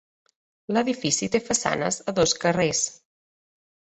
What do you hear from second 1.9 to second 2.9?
a dos carrers.